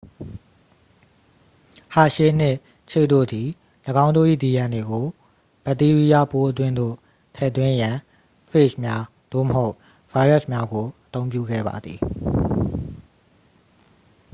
[1.93, 2.57] ဟာရှေး နှင့်
[2.91, 3.47] ချေ့ တို့သည်
[4.05, 5.05] ၎င်းတို့၏ dna ကို
[5.65, 6.95] ဗက်တီးရီးယားပိုးအတွင်းသို့
[7.35, 7.95] ထည့်သွင်းရန်
[8.49, 9.73] ဖေ့ဂျ်များ သို့မဟုတ်
[10.11, 11.99] ဗိုင်းရပ်စ်များကို အသုံးပြုခဲ့ပါသည်